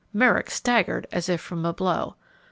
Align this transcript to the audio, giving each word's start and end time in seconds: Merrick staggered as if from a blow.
Merrick 0.13 0.49
staggered 0.49 1.05
as 1.11 1.29
if 1.29 1.39
from 1.39 1.63
a 1.63 1.73
blow. 1.73 2.15